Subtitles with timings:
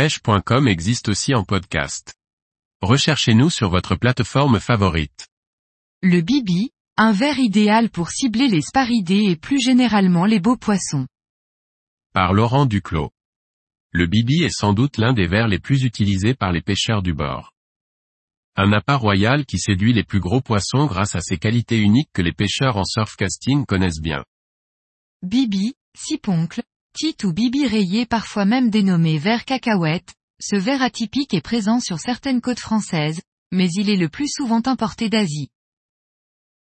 [0.00, 2.14] pêche.com existe aussi en podcast.
[2.80, 5.28] Recherchez-nous sur votre plateforme favorite.
[6.00, 11.06] Le bibi, un verre idéal pour cibler les sparidés et plus généralement les beaux poissons.
[12.14, 13.10] Par Laurent Duclos.
[13.92, 17.12] Le bibi est sans doute l'un des vers les plus utilisés par les pêcheurs du
[17.12, 17.52] bord.
[18.56, 22.22] Un appât royal qui séduit les plus gros poissons grâce à ses qualités uniques que
[22.22, 24.24] les pêcheurs en surfcasting connaissent bien.
[25.22, 26.62] Bibi, siponcle,
[26.92, 31.98] tite ou bibi rayé parfois même dénommé verre cacahuète, ce verre atypique est présent sur
[31.98, 33.20] certaines côtes françaises,
[33.52, 35.50] mais il est le plus souvent importé d'Asie.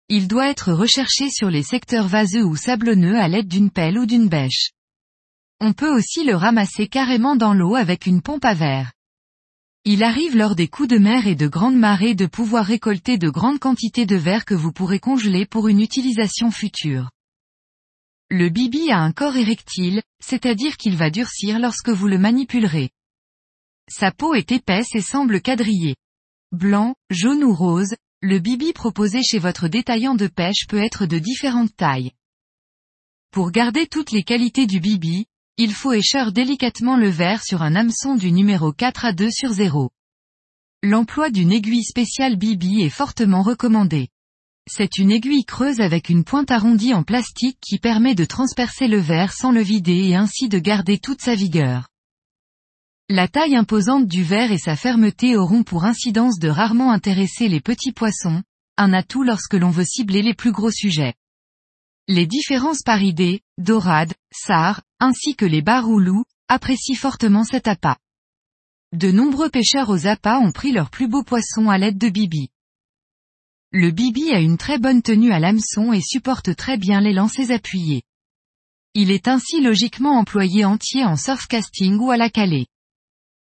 [0.08, 4.06] Il doit être recherché sur les secteurs vaseux ou sablonneux à l'aide d'une pelle ou
[4.06, 4.72] d'une bêche.
[5.60, 8.92] On peut aussi le ramasser carrément dans l'eau avec une pompe à verre.
[9.84, 13.30] Il arrive lors des coups de mer et de grandes marées de pouvoir récolter de
[13.30, 17.10] grandes quantités de verre que vous pourrez congeler pour une utilisation future.
[18.32, 22.90] Le bibi a un corps érectile, c'est-à-dire qu'il va durcir lorsque vous le manipulerez.
[23.88, 25.96] Sa peau est épaisse et semble quadrillée.
[26.52, 31.20] Blanc, jaune ou rose, le bibi proposé chez votre détaillant de pêche peut être de
[31.20, 32.14] différentes tailles.
[33.32, 37.76] Pour garder toutes les qualités du bibi, il faut écheur délicatement le verre sur un
[37.76, 39.92] hameçon du numéro 4 à 2 sur 0.
[40.82, 44.10] L'emploi d'une aiguille spéciale bibi est fortement recommandé.
[44.68, 48.98] C'est une aiguille creuse avec une pointe arrondie en plastique qui permet de transpercer le
[48.98, 51.88] verre sans le vider et ainsi de garder toute sa vigueur.
[53.08, 57.62] La taille imposante du verre et sa fermeté auront pour incidence de rarement intéresser les
[57.62, 58.42] petits poissons,
[58.78, 61.14] un atout lorsque l'on veut cibler les plus gros sujets.
[62.08, 67.98] Les différents paridés, dorades, sars, ainsi que les baroulous, apprécient fortement cet appât.
[68.94, 72.50] De nombreux pêcheurs aux appâts ont pris leurs plus beaux poissons à l'aide de bibi.
[73.78, 77.52] Le bibi a une très bonne tenue à l'hameçon et supporte très bien les lancers
[77.52, 78.04] appuyés.
[78.94, 82.68] Il est ainsi logiquement employé entier en surfcasting ou à la calée.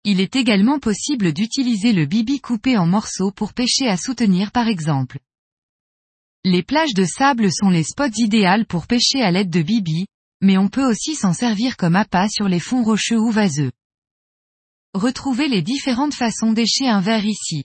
[0.04, 4.68] Il est également possible d'utiliser le bibi coupé en morceaux pour pêcher à soutenir par
[4.68, 5.20] exemple.
[6.44, 10.08] Les plages de sable sont les spots idéaux pour pêcher à l'aide de bibi,
[10.42, 13.72] mais on peut aussi s'en servir comme appât sur les fonds rocheux ou vaseux.
[14.94, 17.64] Retrouvez les différentes façons d'écher un verre ici.